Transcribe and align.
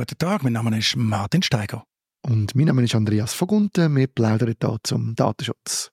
Guten 0.00 0.16
Tag, 0.16 0.42
mein 0.42 0.54
Name 0.54 0.78
ist 0.78 0.96
Martin 0.96 1.42
Steiger. 1.42 1.84
Und 2.26 2.54
mein 2.54 2.64
Name 2.64 2.82
ist 2.84 2.94
Andreas 2.94 3.34
Vogunten. 3.34 3.94
Wir 3.94 4.06
plaudern 4.06 4.54
hier 4.58 4.78
zum 4.82 5.14
Datenschutz. 5.14 5.90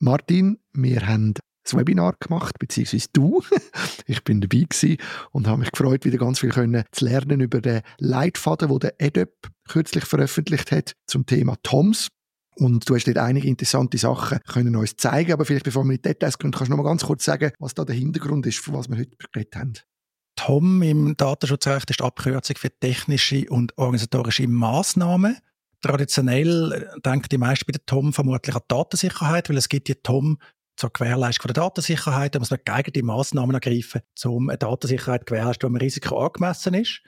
Martin, 0.00 0.58
wir 0.72 1.06
haben 1.06 1.34
das 1.62 1.76
Webinar 1.76 2.16
gemacht, 2.18 2.58
beziehungsweise 2.58 3.06
du. 3.12 3.40
ich 4.06 4.24
bin 4.24 4.40
dabei 4.40 4.66
gewesen 4.68 4.96
und 5.30 5.46
habe 5.46 5.60
mich 5.60 5.70
gefreut, 5.70 6.04
wieder 6.04 6.18
ganz 6.18 6.40
viel 6.40 6.50
können 6.50 6.82
zu 6.90 7.04
lernen 7.04 7.40
über 7.40 7.60
den 7.60 7.82
Leitfaden, 7.98 8.68
den 8.68 8.78
der 8.80 8.94
EDEP 9.00 9.48
kürzlich 9.68 10.06
veröffentlicht 10.06 10.72
hat 10.72 10.94
zum 11.06 11.24
Thema 11.24 11.54
TOMS. 11.62 12.08
Und 12.56 12.90
du 12.90 12.96
hast 12.96 13.06
dort 13.06 13.18
einige 13.18 13.46
interessante 13.46 13.96
Sachen 13.96 14.40
können 14.48 14.74
uns 14.74 14.96
zeigen, 14.96 15.32
aber 15.32 15.44
vielleicht 15.44 15.66
bevor 15.66 15.84
wir 15.84 15.92
in 15.92 15.98
die 15.98 16.08
Details 16.08 16.36
gehen, 16.36 16.50
kannst 16.50 16.66
du 16.66 16.72
noch 16.72 16.82
mal 16.82 16.90
ganz 16.90 17.04
kurz 17.04 17.24
sagen, 17.24 17.52
was 17.60 17.74
da 17.74 17.84
der 17.84 17.94
Hintergrund 17.94 18.44
ist, 18.46 18.58
von 18.58 18.74
was 18.74 18.88
wir 18.88 18.98
heute 18.98 19.16
geredet 19.16 19.54
haben. 19.54 19.74
TOM 20.46 20.80
im 20.80 21.18
Datenschutzrecht 21.18 21.90
ist 21.90 22.00
die 22.00 22.04
Abkürzung 22.04 22.56
für 22.56 22.70
technische 22.70 23.44
und 23.50 23.76
organisatorische 23.76 24.48
Maßnahmen. 24.48 25.36
Traditionell 25.82 26.72
äh, 26.72 27.00
denken 27.00 27.28
die 27.30 27.36
meisten 27.36 27.66
bei 27.66 27.72
der 27.72 27.84
TOM 27.84 28.14
vermutlich 28.14 28.56
an 28.56 28.62
Datensicherheit, 28.66 29.50
weil 29.50 29.58
es 29.58 29.68
gibt 29.68 29.88
die 29.88 29.96
TOM 29.96 30.38
zur 30.76 30.94
Gewährleistung 30.94 31.48
der 31.48 31.62
Datensicherheit. 31.62 32.34
Da 32.34 32.38
muss 32.38 32.50
man 32.50 32.60
geeignete 32.64 33.02
Maßnahmen 33.02 33.52
ergreifen, 33.52 34.00
um 34.24 34.48
eine 34.48 34.56
Datensicherheit 34.56 35.22
zu 35.22 35.24
gewährleisten, 35.26 35.68
wo 35.68 35.74
ein 35.74 35.80
Risiko 35.80 36.24
angemessen 36.24 36.72
ist. 36.72 37.02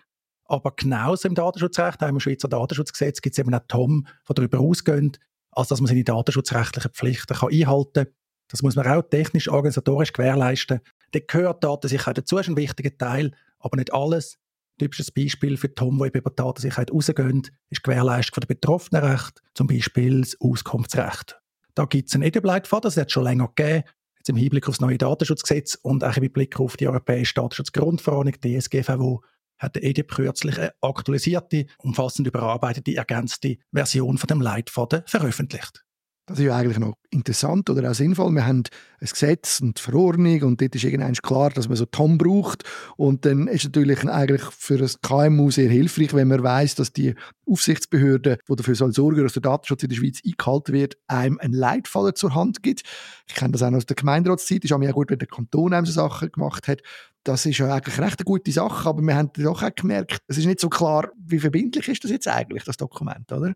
Aber 0.44 0.72
genauso 0.76 1.26
im 1.26 1.34
Datenschutzrecht, 1.34 2.02
auch 2.02 2.08
im 2.08 2.20
Schweizer 2.20 2.48
Datenschutzgesetz, 2.48 3.22
gibt 3.22 3.32
es 3.32 3.38
eben 3.38 3.54
auch 3.54 3.66
TOM, 3.66 4.06
die 4.28 4.34
darüber 4.34 4.60
ausgehen, 4.60 5.16
als 5.52 5.68
dass 5.68 5.80
man 5.80 5.88
seine 5.88 6.04
datenschutzrechtlichen 6.04 6.90
Pflichten 6.90 7.32
einhalten 7.32 8.04
kann. 8.04 8.14
Das 8.48 8.60
muss 8.60 8.76
man 8.76 8.86
auch 8.88 9.02
technisch, 9.08 9.48
organisatorisch 9.48 10.12
gewährleisten. 10.12 10.80
Da 11.12 11.20
gehört 11.20 11.62
Datensicherheit 11.62 12.18
dazu, 12.18 12.38
ist 12.38 12.48
ein 12.48 12.56
wichtiger 12.56 12.96
Teil, 12.96 13.32
aber 13.58 13.76
nicht 13.76 13.92
alles. 13.92 14.38
Typisches 14.78 15.10
Beispiel 15.10 15.56
für 15.56 15.74
Tom, 15.74 15.98
die 16.02 16.18
über 16.18 16.30
Datensicherheit 16.30 16.90
rausgehen, 16.90 17.42
ist 17.68 17.78
die 17.78 17.82
Gewährleistung 17.82 18.40
der 18.40 18.48
Betroffenenrecht, 18.48 19.42
zum 19.54 19.66
Beispiel 19.66 20.22
das 20.22 20.36
Auskunftsrecht. 20.40 21.38
Da 21.74 21.84
gibt 21.84 22.08
es 22.08 22.14
einen 22.14 22.24
EDIB-Leitfaden, 22.24 22.82
das 22.82 22.96
hat 22.96 23.06
es 23.06 23.12
schon 23.12 23.24
länger 23.24 23.48
gegeben, 23.54 23.84
jetzt 24.16 24.28
im 24.28 24.36
Hinblick 24.36 24.68
auf 24.68 24.76
das 24.76 24.80
neue 24.80 24.98
Datenschutzgesetz 24.98 25.78
und 25.82 26.02
auch 26.02 26.16
im 26.16 26.32
Blick 26.32 26.58
auf 26.58 26.76
die 26.76 26.88
Europäische 26.88 27.34
Datenschutzgrundverordnung, 27.34 28.34
DSGVO, 28.40 29.22
hat 29.58 29.76
der 29.76 29.84
EDIB 29.84 30.10
kürzlich 30.10 30.58
eine 30.58 30.72
aktualisierte, 30.80 31.66
umfassend 31.78 32.26
überarbeitete, 32.26 32.96
ergänzte 32.96 33.58
Version 33.72 34.18
von 34.18 34.26
dem 34.26 34.40
Leitfaden 34.40 35.02
veröffentlicht. 35.06 35.84
Das 36.32 36.38
ist 36.38 36.46
ja 36.46 36.56
eigentlich 36.56 36.78
noch 36.78 36.94
interessant 37.10 37.68
oder 37.68 37.90
auch 37.90 37.94
sinnvoll. 37.94 38.32
Wir 38.32 38.46
haben 38.46 38.62
ein 39.00 39.06
Gesetz 39.06 39.60
und 39.60 39.76
die 39.76 39.82
Verordnung 39.82 40.42
und 40.44 40.62
dort 40.62 40.74
ist 40.74 40.82
irgendwann 40.82 41.12
klar, 41.12 41.50
dass 41.50 41.68
man 41.68 41.76
so 41.76 41.84
TOM 41.84 42.16
braucht 42.16 42.64
und 42.96 43.26
dann 43.26 43.48
ist 43.48 43.64
natürlich 43.64 44.02
eigentlich 44.08 44.40
für 44.40 44.78
ein 44.78 44.90
KMU 45.02 45.50
sehr 45.50 45.68
hilfreich, 45.68 46.14
wenn 46.14 46.28
man 46.28 46.42
weiß, 46.42 46.76
dass 46.76 46.94
die 46.94 47.14
Aufsichtsbehörde, 47.46 48.38
die 48.48 48.56
dafür 48.56 48.74
soll 48.74 48.94
sorgen, 48.94 49.22
dass 49.22 49.34
der 49.34 49.42
Datenschutz 49.42 49.82
in 49.82 49.90
der 49.90 49.96
Schweiz 49.96 50.22
eingehalten 50.24 50.72
wird, 50.72 50.96
einem 51.06 51.38
einen 51.38 51.52
Leitfaden 51.52 52.14
zur 52.14 52.34
Hand 52.34 52.62
gibt. 52.62 52.80
Ich 53.28 53.34
kenne 53.34 53.52
das 53.52 53.62
auch 53.62 53.68
noch 53.68 53.76
aus 53.76 53.86
der 53.86 53.96
Gemeinderatszeit, 53.96 54.64
ist 54.64 54.72
auch 54.72 54.80
gut, 54.92 55.10
wenn 55.10 55.18
der 55.18 55.28
Kanton 55.28 55.74
einem 55.74 55.84
so 55.84 55.92
Sachen 55.92 56.32
gemacht 56.32 56.66
hat. 56.66 56.80
Das 57.24 57.44
ist 57.44 57.58
ja 57.58 57.74
eigentlich 57.74 57.98
recht 57.98 58.20
eine 58.20 58.24
gute 58.24 58.50
Sache, 58.52 58.88
aber 58.88 59.02
wir 59.02 59.14
haben 59.14 59.30
doch 59.34 59.62
auch 59.62 59.74
gemerkt, 59.74 60.22
es 60.28 60.38
ist 60.38 60.46
nicht 60.46 60.60
so 60.60 60.70
klar, 60.70 61.10
wie 61.18 61.40
verbindlich 61.40 61.88
ist 61.88 62.04
das 62.04 62.10
jetzt 62.10 62.26
eigentlich, 62.26 62.64
das 62.64 62.78
Dokument, 62.78 63.30
oder? 63.30 63.52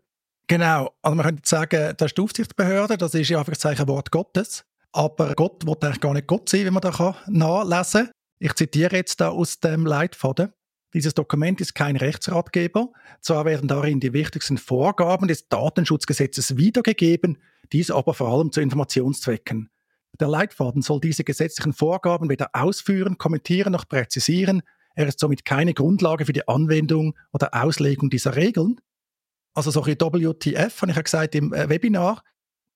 Genau, 0.47 0.95
also 1.01 1.15
man 1.15 1.25
könnte 1.25 1.41
sagen, 1.47 1.93
das 1.97 2.07
ist 2.07 2.17
die 2.17 2.21
Aufsichtsbehörde, 2.21 2.97
das 2.97 3.13
ist 3.13 3.29
ja 3.29 3.39
einfach 3.39 3.53
ein 3.65 3.87
Wort 3.87 4.11
Gottes. 4.11 4.63
Aber 4.93 5.35
Gott 5.35 5.67
wird 5.67 5.83
eigentlich 5.83 5.99
gar 5.99 6.13
nicht 6.13 6.27
Gott 6.27 6.47
sein, 6.47 6.65
wie 6.65 6.71
man 6.71 6.81
da 6.81 7.15
nachlesen 7.27 8.05
kann. 8.05 8.11
Ich 8.39 8.53
zitiere 8.53 8.95
jetzt 8.95 9.19
da 9.19 9.29
aus 9.29 9.59
dem 9.59 9.85
Leitfaden. 9.85 10.53
Dieses 10.93 11.13
Dokument 11.13 11.59
ist 11.59 11.75
kein 11.75 11.97
Rechtsratgeber. 11.97 12.91
Zwar 13.21 13.45
werden 13.45 13.67
darin 13.67 13.99
die 13.99 14.13
wichtigsten 14.13 14.57
Vorgaben 14.57 15.27
des 15.27 15.49
Datenschutzgesetzes 15.49 16.55
wiedergegeben, 16.55 17.37
dies 17.73 17.91
aber 17.91 18.13
vor 18.13 18.29
allem 18.29 18.51
zu 18.51 18.61
Informationszwecken. 18.61 19.69
Der 20.19 20.29
Leitfaden 20.29 20.81
soll 20.81 21.01
diese 21.01 21.23
gesetzlichen 21.23 21.73
Vorgaben 21.73 22.29
weder 22.29 22.49
ausführen, 22.53 23.17
kommentieren 23.17 23.73
noch 23.73 23.87
präzisieren. 23.87 24.61
Er 24.95 25.07
ist 25.07 25.19
somit 25.19 25.45
keine 25.45 25.73
Grundlage 25.73 26.25
für 26.25 26.33
die 26.33 26.47
Anwendung 26.47 27.15
oder 27.33 27.53
Auslegung 27.53 28.09
dieser 28.09 28.35
Regeln. 28.35 28.79
Also 29.57 29.71
so 29.71 29.81
ein 29.81 29.87
WTF, 29.87 30.83
habe 30.83 30.91
ich 30.91 30.95
ja 30.95 31.01
gesagt 31.01 31.33
im 31.33 31.51
äh, 31.51 31.67
Webinar. 31.67 32.23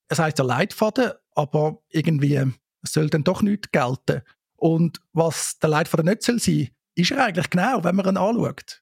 Es 0.08 0.18
heißt 0.18 0.40
ja 0.40 0.44
Leitfaden, 0.44 1.12
aber 1.36 1.78
irgendwie 1.90 2.34
äh, 2.34 2.48
soll 2.82 3.08
dann 3.08 3.24
doch 3.24 3.44
nicht 3.44 3.72
gelten. 3.72 4.24
Und 4.56 5.00
was 5.14 5.60
der 5.60 5.70
Leitfaden 5.70 6.08
nicht 6.08 6.24
soll 6.24 6.40
sein, 6.40 6.70
ist 6.96 7.12
er 7.12 7.26
eigentlich 7.26 7.52
genau, 7.52 7.84
wenn 7.84 7.96
man 7.96 8.08
ihn 8.08 8.18
anschaut. 8.18 8.81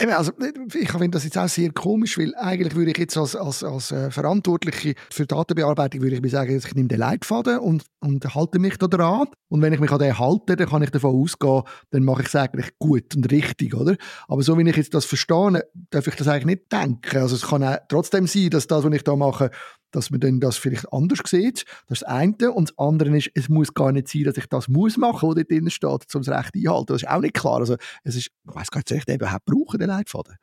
Eben, 0.00 0.12
also, 0.12 0.30
ich 0.74 0.92
finde 0.92 1.10
das 1.10 1.24
jetzt 1.24 1.36
auch 1.36 1.48
sehr 1.48 1.72
komisch, 1.72 2.18
weil 2.18 2.32
eigentlich 2.36 2.76
würde 2.76 2.92
ich 2.92 2.98
jetzt 2.98 3.16
als, 3.16 3.34
als, 3.34 3.64
als 3.64 3.90
äh, 3.90 4.12
Verantwortliche 4.12 4.94
für 5.10 5.26
Datenbearbeitung 5.26 6.02
würde 6.02 6.14
ich 6.14 6.22
mir 6.22 6.28
sagen, 6.28 6.56
ich 6.56 6.74
nehme 6.76 6.86
den 6.86 7.00
Leitfaden 7.00 7.58
und, 7.58 7.82
und 7.98 8.32
halte 8.32 8.60
mich 8.60 8.76
da 8.76 8.86
dran. 8.86 9.26
Und 9.48 9.60
wenn 9.60 9.72
ich 9.72 9.80
mich 9.80 9.90
an 9.90 9.98
den 9.98 10.16
halte, 10.16 10.54
dann 10.54 10.68
kann 10.68 10.84
ich 10.84 10.90
davon 10.90 11.20
ausgehen, 11.20 11.62
dann 11.90 12.04
mache 12.04 12.22
ich 12.22 12.28
es 12.28 12.36
eigentlich 12.36 12.78
gut 12.78 13.16
und 13.16 13.28
richtig, 13.32 13.74
oder? 13.74 13.96
Aber 14.28 14.42
so 14.42 14.56
wie 14.56 14.68
ich 14.70 14.76
jetzt 14.76 14.94
das 14.94 15.04
verstehe, 15.04 15.64
darf 15.90 16.06
ich 16.06 16.14
das 16.14 16.28
eigentlich 16.28 16.46
nicht 16.46 16.72
denken. 16.72 17.18
Also 17.18 17.34
es 17.34 17.48
kann 17.48 17.64
auch 17.64 17.78
trotzdem 17.88 18.28
sein, 18.28 18.50
dass 18.50 18.68
das, 18.68 18.84
was 18.84 18.92
ich 18.92 19.02
da 19.02 19.16
mache, 19.16 19.50
dass 19.90 20.10
man 20.10 20.20
dann 20.20 20.40
das 20.40 20.56
vielleicht 20.56 20.92
anders 20.92 21.20
sieht. 21.26 21.64
Das 21.86 22.00
ist 22.00 22.02
das 22.02 22.02
eine. 22.04 22.52
Und 22.52 22.70
das 22.70 22.78
andere 22.78 23.16
ist, 23.16 23.30
es 23.34 23.48
muss 23.48 23.72
gar 23.74 23.92
nicht 23.92 24.08
sein, 24.08 24.24
dass 24.24 24.36
ich 24.36 24.46
das 24.46 24.68
muss 24.68 24.96
machen, 24.96 25.28
was 25.28 25.34
dort 25.36 25.50
drin 25.50 25.70
steht, 25.70 26.14
um 26.14 26.22
das 26.22 26.28
Recht 26.28 26.54
einhalten. 26.54 26.86
Das 26.86 27.02
ist 27.02 27.08
auch 27.08 27.20
nicht 27.20 27.34
klar. 27.34 27.58
Also, 27.58 27.76
es 28.04 28.16
ist, 28.16 28.26
ich 28.26 28.32
weiss 28.44 28.70
gar 28.70 28.80
nicht, 28.80 28.88
soll 28.88 28.98
ich 28.98 29.14
überhaupt 29.14 29.44
brauchen, 29.46 29.78
den 29.78 29.88
Leitfaden? 29.88 30.36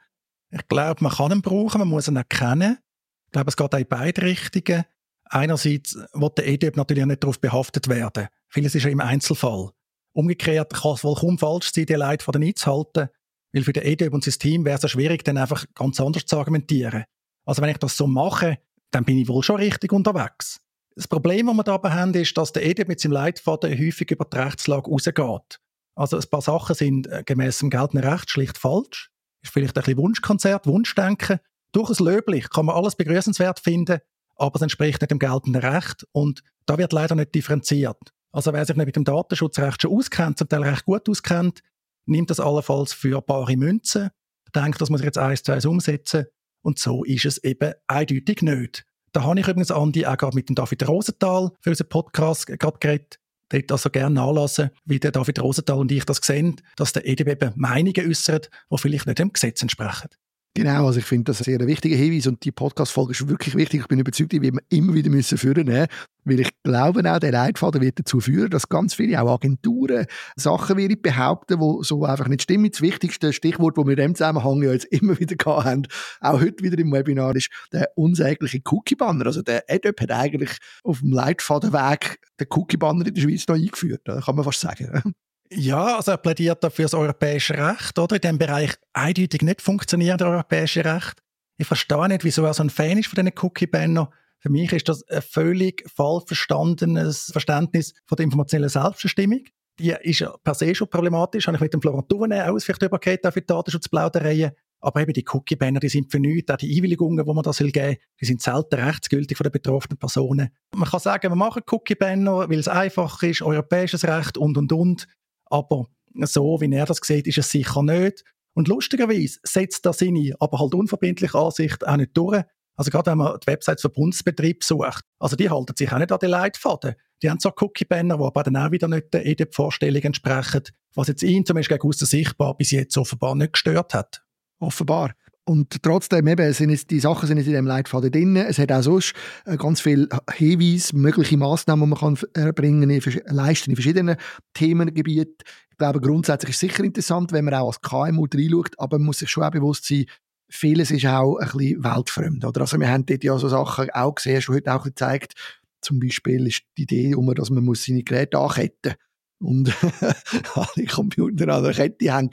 Ich 0.52 0.68
glaube, 0.68 1.04
man 1.04 1.12
kann 1.12 1.32
ihn 1.32 1.42
brauchen, 1.42 1.80
man 1.80 1.88
muss 1.88 2.08
ihn 2.08 2.16
erkennen. 2.16 2.78
Ich 3.26 3.32
glaube, 3.32 3.50
es 3.50 3.58
geht 3.58 3.74
auch 3.74 3.80
in 3.80 3.88
beide 3.88 4.22
Richtungen. 4.22 4.86
Einerseits 5.26 5.98
wird 6.14 6.38
der 6.38 6.48
EDIB 6.48 6.78
natürlich 6.78 7.06
nicht 7.06 7.24
darauf 7.24 7.40
behaftet 7.40 7.88
werden. 7.88 8.28
Vieles 8.48 8.76
ist 8.76 8.84
ja 8.84 8.90
im 8.90 9.02
Einzelfall. 9.02 9.72
Umgekehrt 10.14 10.74
kann 10.74 10.94
es 10.94 11.04
wohl 11.04 11.16
kaum 11.16 11.38
falsch 11.38 11.72
sein, 11.74 11.88
die 11.88 11.94
Leitfaden 11.94 12.44
einzuhalten, 12.44 13.10
weil 13.52 13.64
für 13.64 13.74
den 13.74 13.84
EDIB 13.84 14.14
und 14.14 14.24
sein 14.24 14.36
Team 14.36 14.66
wäre 14.66 14.78
es 14.78 14.84
ja 14.84 14.90
schwierig, 14.90 15.24
dann 15.26 15.38
einfach 15.38 15.66
ganz 15.74 16.00
anders 16.00 16.26
zu 16.26 16.38
argumentieren. 16.38 17.04
Also 17.44 17.62
wenn 17.62 17.70
ich 17.70 17.78
das 17.78 17.98
so 17.98 18.08
mache, 18.08 18.60
dann 18.91 19.06
bin 19.06 19.18
ich 19.18 19.28
wohl 19.28 19.44
schon 19.44 19.57
richtig 19.57 19.91
unterwegs. 19.91 20.62
Das 20.96 21.07
Problem, 21.07 21.47
das 21.47 21.56
wir 21.56 21.63
dabei 21.63 21.91
haben, 21.91 22.13
ist, 22.13 22.38
dass 22.38 22.53
der 22.53 22.66
EDIB 22.66 22.88
mit 22.88 23.00
seinem 23.01 23.12
Leitfaden 23.12 23.78
häufig 23.78 24.12
über 24.12 24.25
die 24.25 24.38
Rechtslage 24.38 24.90
rausgeht. 24.90 25.59
Also 25.96 26.18
ein 26.18 26.29
paar 26.29 26.41
Sachen 26.41 26.75
sind 26.75 27.07
äh, 27.07 27.23
gemäß 27.25 27.59
dem 27.59 27.69
geltenden 27.69 28.09
Recht 28.09 28.29
schlicht 28.29 28.57
falsch. 28.57 29.12
Ist 29.41 29.53
vielleicht 29.53 29.78
ein 29.78 29.81
bisschen 29.81 29.97
Wunschkonzert, 29.97 30.68
Wunschdenken. 30.68 31.40
Durchaus 31.73 32.00
löblich, 32.00 32.50
kann 32.50 32.66
man 32.66 32.75
alles 32.75 32.96
begrüßenswert 32.96 33.59
finden, 33.59 34.00
aber 34.38 34.56
es 34.56 34.62
entspricht 34.62 35.02
nicht 35.02 35.12
dem 35.12 35.19
geltenden 35.19 35.62
Recht 35.62 36.07
und 36.13 36.41
da 36.66 36.78
wird 36.78 36.94
leider 36.94 37.16
nicht 37.16 37.35
differenziert. 37.35 38.13
Also 38.31 38.53
wer 38.53 38.66
sich 38.66 38.78
nicht 38.78 38.85
mit 38.85 38.96
dem 38.96 39.03
Datenschutzrecht 39.03 39.81
schon 39.81 39.91
auskennt, 39.91 40.38
zum 40.38 40.47
Teil 40.47 40.63
recht 40.63 40.85
gut 40.85 41.09
auskennt, 41.09 41.62
nimmt 42.06 42.29
das 42.29 42.40
allenfalls 42.40 42.94
für 42.94 43.22
bare 43.22 43.57
Münzen, 43.57 44.12
denkt, 44.56 44.79
das 44.79 44.90
muss 44.90 45.02
ich 45.02 45.06
jetzt 45.06 45.17
eins 45.17 45.44
zu 45.44 45.52
eins 45.52 45.66
umsetzen 45.66 46.28
und 46.66 46.80
so 46.80 47.03
ist 47.03 47.26
es 47.26 47.44
eben 47.44 47.74
eindeutig 47.88 48.42
nicht. 48.42 48.86
Da 49.12 49.24
habe 49.24 49.40
ich 49.40 49.48
übrigens, 49.48 49.70
Andi, 49.70 50.06
auch 50.06 50.18
gerade 50.18 50.36
mit 50.36 50.50
dem 50.50 50.56
David 50.56 50.88
Rosenthal 50.88 51.52
für 51.62 51.70
unseren 51.70 51.90
Podcast 51.90 52.48
gerade 52.48 52.78
geredet. 52.80 53.20
Dort 53.50 53.72
also 53.72 53.92
gerne 53.92 54.16
nachlassen, 54.16 54.72
wie 54.84 55.00
der 55.00 55.12
David 55.12 55.40
Rosenthal 55.40 55.78
und 55.78 55.92
ich 55.92 56.06
das 56.06 56.18
sehen, 56.24 56.59
dass 56.76 56.92
der 56.92 57.08
EDB 57.08 57.34
eben 57.34 57.53
Meinungen 57.56 58.09
äußert, 58.09 58.50
die 58.72 58.78
vielleicht 58.80 59.06
nicht 59.06 59.20
dem 59.20 59.31
Gesetz 59.31 59.62
entsprechen. 59.62 60.09
Genau, 60.58 60.88
also 60.88 61.00
ich 61.00 61.06
finde 61.06 61.26
das 61.26 61.42
ein 61.42 61.44
sehr 61.44 61.68
wichtiger 61.68 61.98
Hinweis 61.98 62.28
und 62.28 62.46
die 62.46 62.52
Podcast-Folge 62.54 63.12
ist 63.12 63.28
wirklich 63.28 63.56
wichtig. 63.56 63.82
Ich 63.82 63.88
bin 63.90 64.00
überzeugt, 64.00 64.32
die 64.32 64.42
werden 64.42 64.62
wir 64.62 64.78
immer 64.78 64.94
wieder 64.94 65.10
müssen 65.10 65.38
führen 65.38 65.66
müssen, 65.66 65.88
weil 66.24 66.40
ich 66.40 66.50
glaube 66.64 67.02
auch, 67.14 67.20
der 67.20 67.34
Leitfaden 67.34 67.82
wird 67.82 68.00
dazu 68.00 68.22
führen, 68.22 68.50
dass 68.50 68.70
ganz 68.70 68.94
viele 68.94 69.22
auch 69.22 69.34
Agenturen 69.34 70.06
Sachen 70.38 70.78
werden 70.78 71.02
behaupten, 71.02 71.59
die 71.59 71.84
so 71.84 72.06
einfach 72.06 72.29
nicht 72.29 72.44
stimmen. 72.44 72.72
Das 72.72 72.79
wichtigste 72.79 73.34
Stichwort, 73.34 73.78
das 73.78 73.85
wir 73.85 73.91
in 73.91 73.97
dem 73.97 74.16
Zusammenhang 74.16 74.64
ja 74.64 74.72
jetzt 74.72 74.85
immer 74.85 75.20
wieder 75.20 75.35
haben, 75.46 75.88
auch 76.22 76.40
heute 76.40 76.64
wieder 76.64 76.79
im 76.79 76.94
Webinar, 76.94 77.35
ist 77.35 77.50
der 77.74 77.90
unsägliche 77.96 78.62
Cookie-Banner. 78.64 79.26
Also 79.26 79.41
der 79.41 79.66
AdOp 79.68 80.00
hat 80.00 80.12
eigentlich 80.12 80.52
auf 80.85 81.02
dem 81.02 81.12
Leitfadenweg 81.12 82.18
den 82.40 82.47
Cookie-Banner 82.50 83.06
in 83.06 83.14
der 83.14 83.22
Schweiz 83.22 83.46
noch 83.50 83.56
eingeführt, 83.56 84.03
kann 84.06 84.35
man 84.38 84.46
fast 84.46 84.62
sagen. 84.62 85.16
Ja, 85.52 85.97
also 85.97 86.12
er 86.12 86.18
plädiert 86.18 86.64
dafür 86.64 86.86
das 86.86 86.94
europäische 86.94 87.53
Recht, 87.53 87.97
oder? 88.00 88.16
In 88.16 88.22
dem 88.22 88.38
Bereich 88.38 88.74
eindeutig 88.94 89.42
nicht 89.42 89.62
funktionierende 89.62 90.26
europäische 90.26 90.84
Recht. 90.84 91.22
Ich 91.58 91.68
verstehe 91.68 92.08
nicht, 92.08 92.24
wieso 92.24 92.44
er 92.46 92.53
so 92.53 92.64
ein 92.64 92.70
Fan 92.70 92.97
ist 92.97 93.08
von 93.08 93.16
diesen 93.16 93.38
Cookie-Banner. 93.40 94.09
Für 94.40 94.50
mich 94.50 94.72
ist 94.74 94.90
das 94.90 95.08
ein 95.08 95.22
völlig 95.22 95.84
falsch 95.90 96.26
verstandenes 96.28 97.30
Verständnis 97.32 97.94
von 98.06 98.16
der 98.16 98.26
informationellen 98.26 98.70
Selbstbestimmung. 98.70 99.42
Die 99.80 99.96
ist 100.02 100.20
ja 100.20 100.36
per 100.44 100.53
se 100.53 100.74
schon 100.74 100.90
problematisch. 100.90 101.48
Habe 101.48 101.58
ich 101.58 101.62
mit 101.62 101.74
dem 101.74 101.82
Florent 101.82 102.12
Duvenet 102.12 102.48
auch 102.48 102.59
vielleicht 102.59 102.84
übergeht, 102.84 103.26
auch 103.26 103.34
für 103.34 103.41
Datenschutzplaudereien. 103.41 104.52
Aber 104.82 105.02
eben 105.02 105.14
die 105.14 105.26
Cookie-Banner, 105.28 105.80
die 105.80 105.90
sind 105.90 106.12
für 106.12 106.20
nichts. 106.20 106.52
Auch 106.52 106.58
die 106.58 106.76
Einwilligungen, 106.76 107.26
die 107.26 107.34
man 107.34 107.44
da 107.44 107.52
geben 107.52 107.72
soll, 107.74 107.98
die 108.22 108.26
sind 108.26 108.41
selten 108.41 108.76
rechtsgültig 108.76 109.38
von 109.38 109.46
den 109.46 109.52
betroffenen 109.52 109.98
Personen. 109.98 110.50
Man 110.76 110.90
kann 110.90 111.00
sagen, 111.00 111.32
wir 111.32 111.36
machen 111.36 111.64
Cookie-Banner, 111.66 112.50
weil 112.50 112.59
es 112.59 112.68
einfach 112.68 113.22
ist, 113.24 113.41
europäisches 113.41 114.06
Recht 114.06 114.38
und, 114.38 114.58
und, 114.58 114.72
und. 114.72 115.08
Aber 115.55 115.87
so, 116.22 116.59
wie 116.59 116.73
er 116.73 116.85
das 116.85 116.99
sieht, 117.02 117.28
ist 117.28 117.37
es 117.37 117.49
sicher 117.49 117.81
nicht. 117.81 118.23
Und 118.53 118.67
lustigerweise 118.67 119.40
setzt 119.43 119.85
er 119.85 119.93
seine, 119.93 120.34
aber 120.40 120.59
halt 120.59 120.73
unverbindliche 120.73 121.37
Ansicht 121.37 121.85
auch 121.87 121.97
nicht 121.97 122.16
durch. 122.16 122.43
Also 122.78 122.91
gerade 122.91 123.11
wenn 123.11 123.17
man 123.19 123.40
die 123.40 123.47
Websites 123.47 123.81
vom 123.81 123.93
Bundesbetrieb 123.93 124.63
sucht, 124.63 125.03
also 125.17 125.37
die 125.37 125.49
halten 125.49 125.75
sich 125.78 125.91
auch 125.91 125.97
nicht 125.97 126.11
an 126.11 126.19
den 126.19 126.29
Leitfaden. 126.29 126.96
Die 127.22 127.29
haben 127.29 127.40
zwar 127.40 127.53
Cookie-Banner, 127.61 128.17
die 128.17 128.23
aber 128.23 128.43
dann 128.43 128.57
auch 128.57 128.72
wieder 128.72 128.90
nicht 128.90 129.13
der 129.13 129.25
EDIP-Vorstellung 129.25 130.02
entsprechen, 130.02 130.63
was 130.93 131.07
jetzt 131.07 131.23
ihn 131.23 131.46
zum 131.46 131.55
Beispiel 131.55 131.78
gegen 131.78 131.87
aussen 131.87 132.05
sichtbar 132.05 132.57
bis 132.57 132.72
jetzt 132.72 132.97
offenbar 132.97 133.35
nicht 133.35 133.53
gestört 133.53 133.93
hat. 133.93 134.25
Offenbar. 134.59 135.13
Und 135.47 135.84
trotzdem 135.84 136.28
eben, 136.28 136.53
sind 136.53 136.72
jetzt, 136.72 136.90
die 136.90 137.00
Sachen 137.00 137.28
sind 137.28 137.38
jetzt 137.38 137.46
in 137.46 137.53
dem 137.53 137.68
Leitfaden 137.68 138.12
drin. 138.12 138.36
Es 138.36 138.58
hat 138.58 138.72
auch 138.72 138.82
sonst 138.82 139.14
äh, 139.46 139.58
ganz 139.58 139.80
viele 139.80 140.09
Hinweise, 140.34 140.96
mögliche 140.97 141.38
Massnahmen, 141.38 141.94
die 141.94 142.02
man 142.02 142.18
erbringen 142.34 143.00
kann, 143.00 143.22
leisten 143.28 143.70
in 143.70 143.76
verschiedenen 143.76 144.18
Themengebieten. 144.56 145.36
Ich 145.70 145.78
glaube, 145.78 146.02
grundsätzlich 146.02 146.52
ist 146.52 146.56
es 146.56 146.59
sicher 146.62 146.84
interessant, 146.84 147.32
wenn 147.32 147.46
man 147.46 147.53
auch 147.53 147.68
als 147.68 147.82
KMU 147.82 148.26
reinschaut, 148.34 148.80
aber 148.80 148.97
man 148.97 149.08
muss 149.08 149.20
sich 149.20 149.30
schon 149.30 149.44
auch 149.44 149.52
bewusst 149.52 149.86
sein, 149.86 150.06
vieles 150.50 150.90
ist 150.90 151.06
auch 151.06 151.38
ein 151.38 151.48
bisschen 151.48 151.84
weltfremd. 151.84 152.44
Oder? 152.44 152.62
Also 152.62 152.80
wir 152.80 152.90
haben 152.90 153.06
dort 153.06 153.24
ja 153.24 153.38
so 153.38 153.48
Sachen 153.48 153.90
auch 153.91 154.16
gesehen, 154.16 154.41
schon 154.41 154.56
heute 154.56 154.74
auch 154.74 154.84
gezeigt, 154.84 155.34
zum 155.82 156.00
Beispiel 156.00 156.48
ist 156.48 156.64
die 156.78 156.84
Idee, 156.84 157.16
dass 157.36 157.52
man 157.52 157.76
seine 157.76 158.02
Geräte 158.03 158.40
anketten 158.40 158.94
muss 158.94 159.06
und 159.40 159.73
alle 160.53 160.85
Computer 160.87 161.53
an 161.53 161.64
der 161.64 161.73
Kette 161.73 162.14
hängen, 162.16 162.29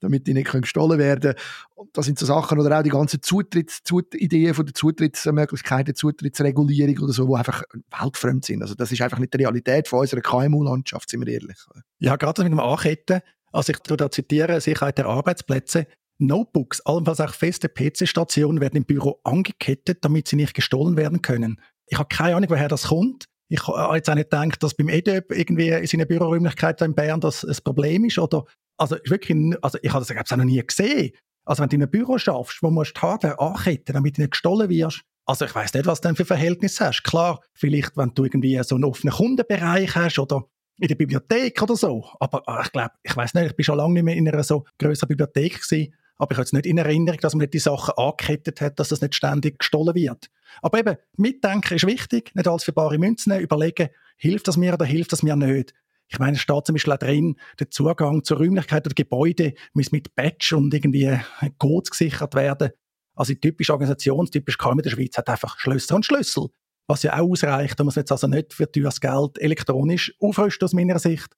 damit 0.00 0.26
die 0.26 0.34
nicht 0.34 0.50
gestohlen 0.50 0.98
werden 0.98 1.34
können. 1.34 1.88
Das 1.92 2.06
sind 2.06 2.18
so 2.18 2.26
Sachen, 2.26 2.58
oder 2.58 2.78
auch 2.78 2.82
die 2.82 2.90
ganzen 2.90 3.22
Zutritts, 3.22 3.82
Zut 3.82 4.14
Ideen 4.14 4.54
von 4.54 4.66
der 4.66 4.74
Zutrittsmöglichkeiten, 4.74 5.94
Zutrittsregulierung 5.94 6.98
oder 6.98 7.12
so, 7.12 7.26
die 7.26 7.34
einfach 7.34 7.62
weltfremd 8.00 8.44
sind. 8.44 8.62
Also 8.62 8.74
das 8.74 8.92
ist 8.92 9.02
einfach 9.02 9.18
nicht 9.18 9.34
die 9.34 9.38
Realität 9.38 9.88
von 9.88 10.00
unserer 10.00 10.20
KMU-Landschaft, 10.20 11.10
sind 11.10 11.26
wir 11.26 11.32
ehrlich. 11.32 11.58
Ja, 11.98 12.16
gerade 12.16 12.42
mit 12.42 12.52
dem 12.52 12.60
Anketten, 12.60 13.20
also 13.52 13.72
ich 13.72 13.78
da 13.78 14.10
zitieren, 14.10 14.60
Sicherheit 14.60 14.98
der 14.98 15.06
Arbeitsplätze, 15.06 15.86
Notebooks, 16.18 16.80
allenfalls 16.82 17.20
auch 17.20 17.34
feste 17.34 17.68
PC-Stationen 17.68 18.60
werden 18.60 18.76
im 18.76 18.84
Büro 18.84 19.20
angekettet, 19.24 20.04
damit 20.04 20.28
sie 20.28 20.36
nicht 20.36 20.54
gestohlen 20.54 20.96
werden 20.96 21.22
können. 21.22 21.60
Ich 21.86 21.98
habe 21.98 22.08
keine 22.08 22.36
Ahnung, 22.36 22.50
woher 22.50 22.68
das 22.68 22.88
kommt. 22.88 23.26
Ich 23.48 23.66
habe 23.66 23.96
jetzt 23.96 24.08
auch 24.08 24.14
nicht 24.14 24.30
gedacht, 24.30 24.62
dass 24.62 24.74
beim 24.74 24.88
EDEB 24.88 25.32
irgendwie 25.32 25.68
in 25.68 25.86
seinen 25.86 26.08
Büroräumlichkeiten 26.08 26.86
in 26.86 26.94
Bern 26.94 27.20
das 27.20 27.44
ein 27.44 27.56
Problem 27.62 28.04
ist. 28.04 28.18
Oder, 28.18 28.44
also, 28.76 28.96
ist 28.96 29.10
wirklich, 29.10 29.56
also 29.62 29.78
ich 29.82 29.92
habe 29.92 30.04
das 30.04 30.10
ich, 30.10 30.32
auch 30.32 30.36
noch 30.36 30.44
nie 30.44 30.64
gesehen. 30.64 31.12
Also 31.44 31.62
wenn 31.62 31.68
du 31.68 31.76
in 31.76 31.82
einem 31.82 31.90
Büro 31.90 32.16
schaffst, 32.18 32.62
wo 32.62 32.70
du 32.70 32.82
die 32.82 33.00
Hardware 33.00 33.38
anketten 33.38 33.94
damit 33.94 34.16
du 34.16 34.22
nicht 34.22 34.30
gestohlen 34.32 34.68
wirst, 34.70 35.02
also 35.26 35.46
ich 35.46 35.54
weiß 35.54 35.72
nicht, 35.72 35.86
was 35.86 36.00
du 36.00 36.08
denn 36.08 36.16
für 36.16 36.24
Verhältnisse 36.24 36.86
hast. 36.86 37.02
Klar, 37.02 37.40
vielleicht, 37.54 37.96
wenn 37.96 38.12
du 38.14 38.24
irgendwie 38.24 38.60
so 38.62 38.74
einen 38.74 38.84
offenen 38.84 39.14
Kundenbereich 39.14 39.94
hast 39.94 40.18
oder 40.18 40.44
in 40.78 40.88
der 40.88 40.96
Bibliothek 40.96 41.62
oder 41.62 41.76
so. 41.76 42.04
Aber 42.20 42.42
ah, 42.46 42.62
ich 42.62 42.72
glaube, 42.72 42.90
ich 43.02 43.16
weiß 43.16 43.34
nicht, 43.34 43.46
ich 43.46 43.56
bin 43.56 43.64
schon 43.64 43.76
lange 43.76 43.94
nicht 43.94 44.02
mehr 44.02 44.16
in 44.16 44.28
einer 44.28 44.42
so 44.42 44.64
größeren 44.78 45.08
Bibliothek 45.08 45.62
gewesen. 45.62 45.94
Aber 46.16 46.32
ich 46.32 46.36
habe 46.36 46.44
jetzt 46.44 46.52
nicht 46.52 46.66
in 46.66 46.78
Erinnerung, 46.78 47.18
dass 47.20 47.34
man 47.34 47.40
nicht 47.40 47.54
die 47.54 47.58
Sachen 47.58 47.94
angekettet 47.96 48.60
hat, 48.60 48.78
dass 48.78 48.88
das 48.88 49.00
nicht 49.00 49.14
ständig 49.14 49.58
gestohlen 49.58 49.94
wird. 49.94 50.30
Aber 50.62 50.78
eben, 50.78 50.96
mitdenken 51.16 51.74
ist 51.74 51.86
wichtig, 51.86 52.32
nicht 52.34 52.46
alles 52.46 52.64
für 52.64 52.72
bare 52.72 52.98
Münzen 52.98 53.32
nehmen, 53.32 53.44
überlegen, 53.44 53.88
hilft 54.16 54.46
das 54.46 54.56
mir 54.56 54.74
oder 54.74 54.84
hilft 54.84 55.12
das 55.12 55.22
mir 55.22 55.36
nicht. 55.36 55.74
Ich 56.08 56.18
meine, 56.18 56.36
es 56.36 56.42
steht 56.42 56.66
zum 56.66 56.74
Beispiel 56.74 56.92
auch 56.92 56.98
drin, 56.98 57.36
der 57.58 57.70
Zugang 57.70 58.22
zur 58.24 58.38
Räumlichkeit 58.38 58.86
oder 58.86 58.94
Gebäude 58.94 59.54
muss 59.72 59.90
mit 59.90 60.14
Badge 60.14 60.56
und 60.56 60.72
irgendwie 60.72 61.18
Codes 61.58 61.90
gesichert 61.90 62.34
werden. 62.34 62.70
Also 63.14 63.32
die 63.32 63.40
typische 63.40 63.72
Organisation, 63.72 64.26
typisch 64.26 64.58
in 64.60 64.78
der 64.78 64.90
Schweiz 64.90 65.16
hat 65.16 65.28
einfach 65.28 65.58
Schlösser 65.58 65.96
und 65.96 66.04
Schlüssel. 66.04 66.48
Was 66.86 67.02
ja 67.02 67.14
auch 67.14 67.30
ausreicht. 67.30 67.80
Da 67.80 67.84
muss 67.84 67.96
man 67.96 68.02
jetzt 68.02 68.12
also 68.12 68.26
nicht 68.26 68.52
für 68.52 68.70
teures 68.70 69.00
Geld 69.00 69.38
elektronisch 69.38 70.14
aufrüsten 70.20 70.66
aus 70.66 70.74
meiner 70.74 70.98
Sicht. 70.98 71.34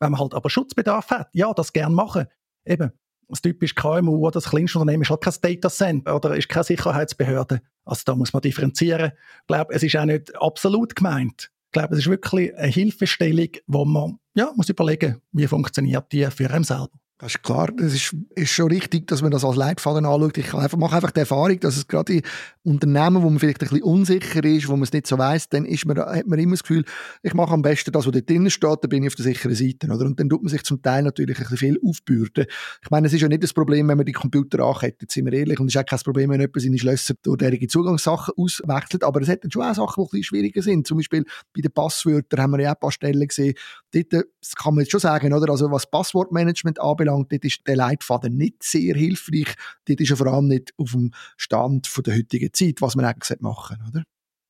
Wenn 0.00 0.12
man 0.12 0.20
halt 0.20 0.34
aber 0.34 0.48
Schutzbedarf 0.48 1.10
hat, 1.10 1.28
ja, 1.32 1.52
das 1.52 1.72
gern 1.72 1.92
machen. 1.92 2.26
Eben, 2.64 2.92
das 3.28 3.42
typische 3.42 3.74
KMU 3.74 4.18
oder 4.18 4.32
das 4.32 4.50
kleinste 4.50 4.78
Unternehmen 4.78 5.02
ist 5.02 5.10
halt 5.10 5.20
kein 5.20 5.34
Data 5.42 5.68
Center 5.68 6.16
oder 6.16 6.36
ist 6.36 6.48
keine 6.48 6.64
Sicherheitsbehörde. 6.64 7.60
Also 7.84 8.02
da 8.04 8.14
muss 8.14 8.32
man 8.32 8.42
differenzieren. 8.42 9.12
Ich 9.40 9.46
glaube, 9.46 9.74
es 9.74 9.82
ist 9.82 9.96
auch 9.96 10.04
nicht 10.04 10.34
absolut 10.40 10.94
gemeint. 10.94 11.50
Ich 11.66 11.72
glaube, 11.72 11.94
es 11.94 12.00
ist 12.00 12.10
wirklich 12.10 12.56
eine 12.56 12.68
Hilfestellung, 12.68 13.48
wo 13.66 13.84
man 13.84 14.18
ja, 14.34 14.52
muss 14.54 14.68
überlegen, 14.68 15.20
wie 15.32 15.46
funktioniert 15.46 16.12
die 16.12 16.26
für 16.30 16.50
einen 16.50 16.64
selber. 16.64 16.90
Das 17.18 17.32
ist 17.34 17.42
klar, 17.42 17.72
das 17.74 17.94
ist, 17.94 18.14
ist 18.34 18.50
schon 18.50 18.68
richtig, 18.70 19.06
dass 19.06 19.22
man 19.22 19.30
das 19.30 19.42
als 19.42 19.56
Leitfaden 19.56 20.04
anschaut. 20.04 20.36
Ich 20.36 20.52
mache 20.52 20.96
einfach 20.96 21.12
die 21.12 21.20
Erfahrung, 21.20 21.58
dass 21.60 21.78
es 21.78 21.88
gerade 21.88 22.12
in 22.12 22.22
Unternehmen, 22.62 23.22
wo 23.22 23.30
man 23.30 23.38
vielleicht 23.38 23.62
ein 23.62 23.68
bisschen 23.68 23.84
unsicher 23.84 24.44
ist, 24.44 24.68
wo 24.68 24.72
man 24.72 24.82
es 24.82 24.92
nicht 24.92 25.06
so 25.06 25.16
weiß, 25.16 25.48
dann 25.48 25.64
ist 25.64 25.86
man, 25.86 25.96
hat 25.96 26.26
man 26.26 26.38
immer 26.38 26.52
das 26.52 26.62
Gefühl, 26.62 26.84
ich 27.22 27.32
mache 27.32 27.54
am 27.54 27.62
besten 27.62 27.90
das, 27.90 28.04
was 28.04 28.12
dort 28.12 28.28
drinnen 28.28 28.50
steht, 28.50 28.78
dann 28.82 28.90
bin 28.90 29.02
ich 29.02 29.08
auf 29.08 29.14
der 29.14 29.24
sicheren 29.24 29.54
Seite. 29.54 29.86
Oder? 29.86 30.04
Und 30.04 30.20
dann 30.20 30.28
tut 30.28 30.42
man 30.42 30.50
sich 30.50 30.62
zum 30.64 30.82
Teil 30.82 31.04
natürlich 31.04 31.38
ein 31.38 31.44
bisschen 31.44 31.56
viel 31.56 31.80
aufbürden. 31.82 32.44
Ich 32.82 32.90
meine, 32.90 33.06
es 33.06 33.14
ist 33.14 33.22
ja 33.22 33.28
nicht 33.28 33.42
das 33.42 33.54
Problem, 33.54 33.88
wenn 33.88 33.96
man 33.96 34.04
die 34.04 34.12
Computer 34.12 34.62
ankettet, 34.64 35.10
sind 35.10 35.24
wir 35.24 35.32
ehrlich. 35.32 35.58
Und 35.58 35.68
es 35.68 35.74
ist 35.74 35.80
auch 35.80 35.86
kein 35.86 36.00
Problem, 36.00 36.28
wenn 36.28 36.40
jemand 36.40 36.60
seine 36.60 36.78
Schlösser 36.78 37.14
durch 37.22 37.38
derige 37.38 37.66
Zugangssachen 37.66 38.34
auswechselt. 38.36 39.04
Aber 39.04 39.22
es 39.22 39.28
hat 39.28 39.42
dann 39.42 39.50
schon 39.50 39.62
auch 39.62 39.74
Sachen, 39.74 39.94
die 39.96 40.02
ein 40.02 40.10
bisschen 40.10 40.24
schwieriger 40.24 40.60
sind. 40.60 40.86
Zum 40.86 40.98
Beispiel 40.98 41.24
bei 41.54 41.62
den 41.62 41.72
Passwörtern 41.72 42.42
haben 42.42 42.50
wir 42.50 42.60
ja 42.60 42.72
auch 42.72 42.74
ein 42.74 42.80
paar 42.80 42.92
Stellen 42.92 43.26
gesehen. 43.26 43.54
Dort 44.04 44.26
das 44.40 44.54
kann 44.54 44.74
man 44.74 44.82
jetzt 44.82 44.90
schon 44.90 45.00
sagen, 45.00 45.32
oder? 45.32 45.50
Also 45.50 45.70
was 45.70 45.90
Passwortmanagement 45.90 46.80
anbelangt, 46.80 47.32
dort 47.32 47.44
ist 47.44 47.66
der 47.66 47.76
Leitfaden 47.76 48.36
nicht 48.36 48.62
sehr 48.62 48.94
hilfreich. 48.94 49.54
Dort 49.86 50.00
ist 50.00 50.10
er 50.10 50.16
vor 50.16 50.26
allem 50.28 50.48
nicht 50.48 50.72
auf 50.78 50.92
dem 50.92 51.12
Stand 51.36 51.86
von 51.86 52.04
der 52.04 52.16
heutigen 52.16 52.52
Zeit, 52.52 52.80
was 52.80 52.96
man 52.96 53.04
eigentlich 53.04 53.40
machen 53.40 53.78
oder? 53.88 54.04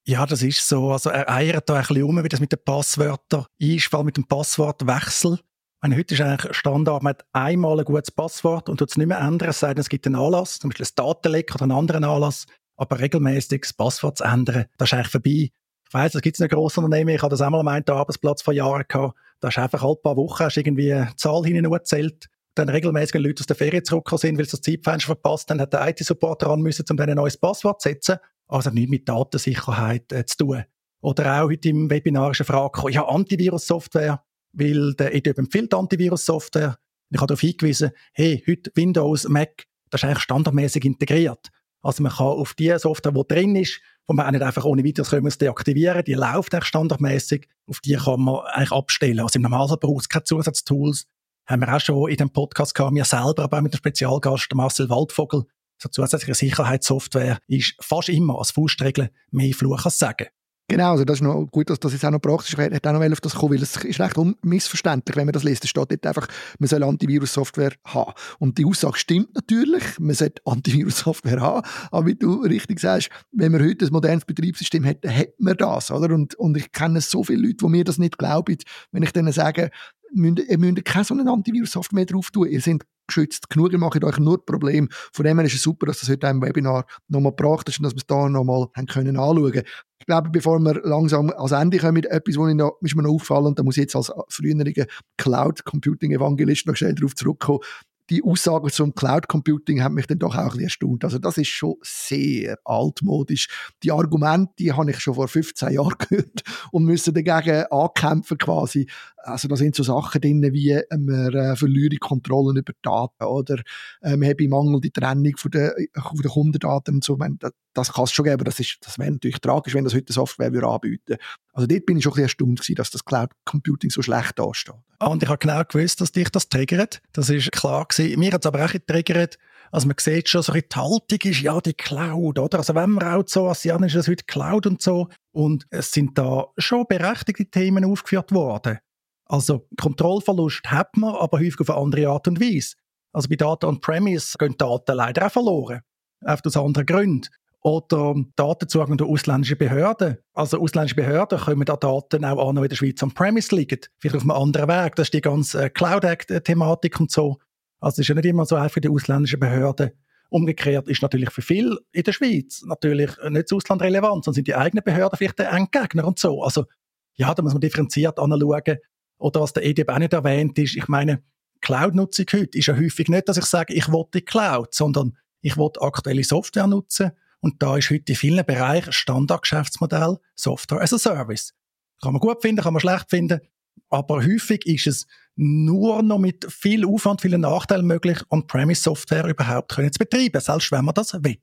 Ja, 0.09 0.25
das 0.25 0.43
ist 0.43 0.67
so. 0.69 0.93
Also 0.93 1.11
er 1.11 1.29
eiert 1.29 1.69
da 1.69 1.75
ein 1.75 1.81
bisschen 1.81 2.05
um, 2.05 2.23
wie 2.23 2.29
das 2.29 2.39
mit 2.39 2.53
den 2.53 2.63
Passwörtern 2.65 3.47
ist, 3.59 3.87
vor 3.87 3.99
allem 3.99 4.07
mit 4.07 4.17
dem 4.17 4.27
Passwortwechsel. 4.27 5.41
Meine, 5.83 5.97
heute 5.97 6.15
ist 6.15 6.21
eigentlich 6.21 6.57
Standard, 6.57 7.03
man 7.03 7.11
hat 7.11 7.27
einmal 7.33 7.79
ein 7.79 7.85
gutes 7.85 8.11
Passwort 8.11 8.69
und 8.69 8.79
tut 8.79 8.91
es 8.91 8.97
nicht 8.97 9.09
mehr 9.09 9.19
ändern, 9.19 9.51
es 9.51 9.61
sei 9.61 9.75
denn, 9.75 9.81
es 9.81 9.89
gibt 9.89 10.07
einen 10.07 10.15
Anlass, 10.15 10.59
zum 10.59 10.71
Beispiel 10.71 10.87
ein 10.87 10.93
Datenleck 10.95 11.55
oder 11.55 11.65
einen 11.65 11.73
anderen 11.73 12.05
Anlass. 12.05 12.47
Aber 12.77 12.99
regelmäßig 12.99 13.63
das 13.63 13.73
Passwort 13.73 14.19
zu 14.19 14.25
ändern, 14.25 14.67
das 14.79 14.89
ist 14.89 14.95
eigentlich 14.95 15.09
vorbei. 15.09 15.51
Ich 15.89 15.95
weiss, 15.95 16.15
es 16.15 16.23
gibt 16.23 16.41
ein 16.41 16.49
grosses 16.49 16.79
Unternehmen, 16.79 17.15
ich 17.15 17.23
hatte 17.23 17.31
das 17.31 17.41
einmal 17.41 17.61
an 17.61 17.67
meinem 17.67 17.85
Arbeitsplatz 17.89 18.43
vor 18.43 18.55
Jahren 18.55 18.85
gehabt. 18.89 19.17
Da 19.41 19.49
hast 19.49 19.57
du 19.57 19.63
einfach 19.63 19.83
alle 19.83 19.97
paar 19.97 20.17
Wochen 20.17 20.49
irgendwie 20.55 20.93
eine 20.93 21.15
Zahl 21.17 21.45
hineingezählt 21.45 22.29
dann 22.57 22.69
regelmäßig, 22.69 23.21
Leute 23.21 23.41
aus 23.41 23.47
der 23.47 23.57
Ferien 23.57 23.85
zurückgekommen 23.85 24.19
sind, 24.19 24.39
weil 24.39 24.47
sie 24.47 24.53
das 24.53 24.63
Zeitfenster 24.63 25.07
verpasst 25.07 25.51
haben, 25.51 25.61
hat 25.61 25.73
der 25.73 25.89
IT-Support 25.89 26.43
daran 26.43 26.63
müssen, 26.63 26.85
um 26.91 26.97
dann 26.97 27.11
ein 27.11 27.17
neues 27.17 27.37
Passwort 27.37 27.81
zu 27.81 27.91
setzen. 27.91 28.17
Also 28.49 28.71
nicht 28.71 28.89
mit 28.89 29.09
Datensicherheit 29.09 30.13
äh, 30.13 30.25
zu 30.25 30.39
tun. 30.39 30.65
Oder 31.03 31.43
auch 31.43 31.51
heute 31.51 31.69
im 31.69 31.91
Webinar 31.91 32.31
ist 32.31 32.41
eine 32.41 32.47
Frage 32.47 32.73
gekommen, 32.73 32.95
ja, 32.95 33.07
Antivirus-Software, 33.07 34.23
weil 34.53 34.95
der 34.95 35.15
EDUB 35.15 35.39
empfiehlt 35.39 35.75
Antivirus-Software. 35.75 36.77
Ich 37.11 37.21
habe 37.21 37.29
darauf 37.29 37.41
hingewiesen, 37.41 37.91
hey, 38.13 38.43
heute 38.49 38.71
Windows, 38.75 39.29
Mac, 39.29 39.65
das 39.91 40.01
ist 40.01 40.05
eigentlich 40.05 40.23
standardmäßig 40.23 40.85
integriert. 40.85 41.51
Also 41.87 42.03
man 42.03 42.13
kann 42.13 42.27
auf 42.27 42.55
die 42.55 42.77
Software, 42.79 43.13
die 43.13 43.23
drin 43.29 43.57
ist, 43.57 43.81
wo 44.07 44.15
man 44.15 44.27
auch 44.27 44.31
nicht 44.33 44.43
einfach 44.43 44.65
ohne 44.65 44.85
weiteres 44.85 45.11
können 45.11 45.33
deaktivieren 45.41 46.05
die 46.05 46.15
läuft 46.15 46.55
eigentlich 46.55 46.65
standardmäßig, 46.65 47.49
auf 47.69 47.81
die 47.81 47.95
kann 47.95 48.23
man 48.23 48.41
eigentlich 48.47 48.73
abstellen. 48.73 49.21
Also 49.21 49.37
im 49.37 49.43
Normalfall 49.43 49.79
braucht 49.79 50.03
es 50.03 50.09
keine 50.09 50.25
Zusatztools, 50.25 51.07
haben 51.47 51.61
wir 51.61 51.75
auch 51.75 51.81
schon 51.81 52.11
in 52.11 52.17
dem 52.17 52.31
Podcast 52.31 52.75
gehabt, 52.75 52.95
wir 52.95 53.05
selber, 53.05 53.45
aber 53.45 53.59
auch 53.59 53.63
mit 53.63 53.73
dem 53.73 53.79
Spezialgast 53.79 54.53
Marcel 54.55 54.89
Waldvogel. 54.89 55.45
So 55.79 55.89
zusätzliche 55.89 56.35
Sicherheitssoftware 56.35 57.39
ist 57.47 57.75
fast 57.81 58.09
immer 58.09 58.39
als 58.39 58.51
Faustregel 58.51 59.11
mehr 59.31 59.55
Fluch 59.55 59.85
als 59.85 59.99
Sagen. 59.99 60.27
Genau, 60.69 60.91
also 60.91 61.05
das 61.05 61.19
ist 61.19 61.23
noch 61.23 61.47
gut, 61.53 61.71
dass 61.71 61.79
das 61.79 61.93
jetzt 61.93 62.05
auch 62.05 62.11
noch 62.11 62.21
praktisch 62.21 62.59
wäre. 62.59 62.75
Hätte 62.75 62.91
auch 62.91 62.99
noch 62.99 63.13
auf 63.13 63.21
das 63.21 63.37
kommen, 63.37 63.55
weil 63.55 63.63
es 63.63 63.77
ist 63.77 64.01
recht 64.01 64.17
missverständlich, 64.43 65.15
wenn 65.17 65.27
man 65.27 65.33
das 65.33 65.45
liest. 65.45 65.63
Es 65.63 65.71
steht 65.71 65.93
dort 65.93 66.05
einfach, 66.05 66.27
man 66.59 66.69
soll 66.69 66.83
Antivirus-Software 66.83 67.71
haben. 67.85 68.13
Und 68.41 68.59
die 68.59 68.65
Aussage 68.65 68.99
stimmt 68.99 69.33
natürlich, 69.33 69.85
man 70.01 70.17
sollte 70.17 70.43
Antivirus-Software 70.45 71.41
haben. 71.41 71.67
Aber 71.93 72.07
wie 72.07 72.17
du 72.17 72.43
richtig 72.43 72.81
sagst, 72.81 73.11
wenn 73.31 73.53
man 73.53 73.63
heute 73.63 73.87
ein 73.87 73.93
modernes 73.93 74.25
Betriebssystem 74.25 74.85
hat, 74.85 75.07
hat 75.07 75.29
man 75.39 75.57
das, 75.57 75.93
oder? 75.93 76.13
Und, 76.13 76.35
und 76.35 76.57
ich 76.57 76.73
kenne 76.73 77.01
so 77.01 77.23
viele 77.23 77.43
Leute, 77.43 77.59
die 77.63 77.69
mir 77.69 77.85
das 77.85 77.99
nicht 77.99 78.19
glauben, 78.19 78.57
wenn 78.91 79.05
ich 79.05 79.13
denen 79.13 79.33
sage, 79.33 79.71
ihr 80.13 80.59
müsst 80.59 80.85
keine 80.85 81.05
so 81.05 81.15
eine 81.15 81.31
Antivirus-Software 81.31 81.95
mehr 81.95 82.07
drauf 82.07 82.31
tun. 82.31 82.49
Ihr 82.49 82.61
seid 82.61 82.83
geschützt 83.07 83.49
genug, 83.51 83.73
ihr 83.73 83.79
macht 83.79 84.03
euch 84.03 84.19
nur 84.19 84.45
Probleme. 84.45 84.89
Von 85.13 85.25
dem 85.25 85.39
her 85.39 85.47
ist 85.47 85.55
es 85.55 85.63
super, 85.63 85.87
dass 85.87 86.01
das 86.01 86.09
heute 86.09 86.27
im 86.27 86.43
Webinar 86.43 86.87
nochmal 87.09 87.33
gebracht 87.33 87.69
ist 87.69 87.79
und 87.79 87.85
dass 87.85 87.93
wir 87.93 87.99
es 87.99 88.07
da 88.07 88.29
nochmal 88.29 88.67
können 88.89 89.17
anschauen. 89.17 89.63
Ich 89.99 90.07
glaube, 90.07 90.31
bevor 90.31 90.59
wir 90.59 90.81
langsam 90.83 91.31
ans 91.31 91.53
Ende 91.53 91.79
kommen, 91.79 92.03
etwas, 92.05 92.37
was 92.37 92.95
mir 92.95 93.03
noch 93.03 93.15
auffallen, 93.15 93.47
und 93.47 93.59
da 93.59 93.63
muss 93.63 93.77
ich 93.77 93.83
jetzt 93.83 93.97
als 93.97 94.13
früheriger 94.29 94.87
Cloud-Computing-Evangelist 95.19 96.67
noch 96.67 96.77
schnell 96.77 96.95
darauf 96.95 97.15
zurückkommen, 97.15 97.61
die 98.09 98.23
Aussagen 98.23 98.71
zum 98.71 98.95
Cloud 98.95 99.27
Computing 99.27 99.83
haben 99.83 99.95
mich 99.95 100.07
dann 100.07 100.21
doch 100.21 100.37
auch 100.37 100.39
ein 100.39 100.47
bisschen 100.49 100.63
erstaunt. 100.65 101.03
Also 101.03 101.19
das 101.19 101.39
ist 101.39 101.49
schon 101.49 101.75
sehr 101.83 102.57
altmodisch. 102.65 103.49
Die 103.83 103.91
Argumente, 103.91 104.53
die 104.61 104.73
habe 104.73 104.91
ich 104.91 105.01
schon 105.01 105.15
vor 105.15 105.27
15 105.27 105.73
Jahren 105.73 105.95
gehört 105.99 106.43
und 106.71 106.85
müssen 106.85 107.15
dagegen 107.15 107.65
ankämpfen 107.69 108.39
quasi. 108.39 108.87
Also 109.27 109.49
da 109.49 109.57
sind 109.57 109.75
so 109.75 109.83
Sachen 109.83 110.21
drin, 110.21 110.43
wie 110.53 110.71
äh, 110.71 110.85
man 110.97 111.35
äh, 111.35 111.57
verliere 111.57 111.97
Kontrollen 111.97 112.57
über 112.57 112.73
Daten 112.83 113.25
oder 113.25 113.61
äh, 114.03 114.17
man 114.17 114.29
habe 114.29 114.49
mangelnde 114.49 114.91
Trennung 114.93 115.37
von 115.37 115.51
den, 115.51 115.71
von 115.95 116.17
den 116.17 116.31
Kundendaten 116.31 116.95
und 116.95 117.05
so. 117.05 117.17
Meine, 117.17 117.37
das, 117.39 117.53
das 117.75 117.93
kann 117.93 118.05
es 118.05 118.13
schon 118.13 118.25
geben, 118.25 118.35
aber 118.35 118.45
das, 118.45 118.61
ist, 118.61 118.79
das 118.81 118.99
wäre 118.99 119.11
natürlich 119.11 119.41
tragisch, 119.41 119.75
wenn 119.75 119.85
das 119.85 119.95
heute 119.95 120.13
Software 120.13 120.53
würde 120.53 120.69
anbieten 120.69 121.17
Also 121.53 121.67
dort 121.67 121.87
bin 121.87 121.99
ich 121.99 122.05
schon 122.05 122.13
ein 122.13 122.15
bisschen 122.15 122.25
erstaunt 122.25 122.61
gewesen, 122.61 122.75
dass 122.77 122.91
das 122.91 123.05
Cloud 123.05 123.31
Computing 123.45 123.91
so 123.91 124.03
schlecht 124.03 124.39
dasteht. 124.39 124.75
Ah, 124.99 125.09
und 125.09 125.23
ich 125.23 125.29
habe 125.29 125.39
genau 125.39 125.63
gewusst, 125.65 126.01
dass 126.01 126.13
dich 126.13 126.31
das 126.31 126.49
triggert. 126.49 127.03
Das 127.13 127.29
ist 127.29 127.53
klar 127.53 127.87
gewesen. 127.87 128.19
Mir 128.19 128.33
hat 128.33 128.45
es 128.45 128.47
aber 128.47 128.65
auch 128.65 128.73
getriggert, 128.73 129.39
also 129.73 129.89
man 129.89 129.97
sieht 129.99 130.29
schon, 130.29 130.43
so 130.43 130.53
die 130.53 130.63
Haltung 130.75 131.19
ist 131.23 131.41
ja 131.41 131.61
die 131.61 131.75
Cloud, 131.75 132.39
oder? 132.39 132.59
Also 132.59 132.75
wenn 132.75 132.91
man 132.91 133.05
auch 133.05 133.25
so 133.27 133.49
ASEAN 133.49 133.83
ist 133.83 133.95
es 133.95 134.09
heute 134.09 134.25
Cloud 134.25 134.67
und 134.67 134.81
so. 134.81 135.09
Und 135.33 135.67
es 135.71 135.93
sind 135.93 136.17
da 136.17 136.47
schon 136.57 136.87
berechtigte 136.89 137.47
Themen 137.47 137.85
aufgeführt 137.85 138.33
worden. 138.33 138.79
Also 139.27 139.67
Kontrollverlust 139.77 140.63
hat 140.67 140.97
man, 140.97 141.15
aber 141.15 141.39
häufig 141.39 141.61
auf 141.61 141.71
eine 141.71 141.79
andere 141.79 142.09
Art 142.09 142.29
und 142.29 142.41
Weise. 142.41 142.77
Also 143.13 143.29
bei 143.29 143.37
Daten 143.37 143.67
on-Premise 143.67 144.37
gehen 144.39 144.57
Daten 144.57 144.97
leider 144.97 145.27
auch 145.27 145.33
verloren. 145.33 145.81
Einfach 146.21 146.47
aus 146.47 146.57
anderen 146.57 146.87
Gründen. 146.87 147.29
Oder 147.63 148.15
Datenzugang 148.37 148.97
durch 148.97 149.11
ausländische 149.11 149.57
Behörden. 149.57 150.19
Also 150.35 150.61
ausländische 150.61 150.95
Behörden 150.95 151.39
können 151.39 151.65
da 151.65 151.77
Daten 151.77 152.25
auch 152.25 152.49
an, 152.49 152.57
in 152.59 152.69
der 152.69 152.77
Schweiz 152.77 153.03
on-Premise 153.03 153.57
liegen. 153.57 153.81
Vielleicht 153.99 154.17
auf 154.17 154.23
einem 154.23 154.31
anderen 154.31 154.69
Weg. 154.69 154.95
Das 154.95 155.07
ist 155.07 155.15
die 155.15 155.21
ganze 155.21 155.71
Cloud-Act-Thematik 155.71 157.01
und 157.01 157.11
so. 157.11 157.39
Also 157.81 157.95
es 157.95 157.99
ist 158.01 158.09
ja 158.09 158.15
nicht 158.15 158.27
immer 158.27 158.47
so 158.47 158.55
einfach 158.55 158.75
für 158.75 158.81
die 158.81 158.89
ausländischen 158.89 159.41
Behörden. 159.41 159.91
Umgekehrt 160.29 160.89
ist 160.89 161.03
natürlich 161.03 161.31
für 161.31 161.43
viele 161.43 161.79
in 161.93 162.03
der 162.03 162.13
Schweiz 162.13 162.63
natürlich 162.67 163.11
nicht 163.31 163.51
das 163.51 163.53
Ausland 163.53 163.83
relevant, 163.83 164.25
sondern 164.25 164.35
sind 164.35 164.49
die 164.49 164.55
eigenen 164.55 164.85
Behörden 164.85 165.17
vielleicht 165.17 165.39
der 165.39 165.53
Endgegner 165.53 166.05
und 166.05 166.19
so. 166.19 166.43
Also 166.43 166.67
ja, 167.15 167.35
da 167.35 167.43
muss 167.43 167.53
man 167.53 167.61
differenziert 167.61 168.19
anschauen. 168.19 168.79
Oder 169.19 169.41
was 169.41 169.53
der 169.53 169.65
EDB 169.65 169.89
auch 169.91 169.99
nicht 169.99 170.13
erwähnt 170.13 170.59
ist, 170.59 170.77
ich 170.77 170.89
meine, 170.89 171.23
Cloud-Nutzung 171.61 172.27
heute 172.33 172.59
ist 172.59 172.67
ja 172.67 172.77
häufig 172.77 173.09
nicht, 173.09 173.29
dass 173.29 173.39
ich 173.39 173.45
sage, 173.45 173.75
ich 173.75 173.89
will 173.89 174.05
die 174.15 174.23
Cloud, 174.23 174.75
sondern 174.75 175.17
ich 175.41 175.57
will 175.57 175.71
aktuelle 175.81 176.25
Software 176.25 176.67
nutzen. 176.67 177.13
Und 177.41 177.63
da 177.63 177.77
ist 177.77 177.91
heute 177.91 178.13
in 178.13 178.17
vielen 178.17 178.45
Bereichen 178.45 178.93
Standardgeschäftsmodell 178.93 180.19
Software 180.35 180.83
as 180.83 180.93
a 180.93 180.99
Service. 180.99 181.55
Kann 182.03 182.13
man 182.13 182.21
gut 182.21 182.43
finden, 182.43 182.63
kann 182.63 182.73
man 182.73 182.81
schlecht 182.81 183.11
finden. 183.11 183.41
Aber 183.89 184.25
häufig 184.25 184.67
ist 184.67 184.87
es 184.87 185.07
nur 185.37 186.03
noch 186.03 186.19
mit 186.19 186.51
viel 186.51 186.87
Aufwand, 186.87 187.21
vielen 187.21 187.43
Nachteilen 187.43 187.87
möglich, 187.87 188.19
On-Premise-Software 188.31 189.27
überhaupt 189.27 189.75
können 189.75 189.93
zu 189.93 189.99
betreiben, 189.99 190.41
selbst 190.41 190.73
wenn 190.73 190.85
man 190.85 190.95
das 190.95 191.15
will. 191.15 191.39